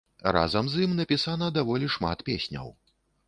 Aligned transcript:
Разам 0.35 0.69
з 0.75 0.79
ім 0.85 0.95
напісана 0.99 1.49
даволі 1.59 1.91
шмат 1.97 2.25
песняў. 2.31 2.73